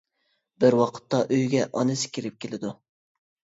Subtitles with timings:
[0.63, 2.75] بىر ۋاقىتتا ئۆيگە ئانىسى كىرىپ كېلىدۇ.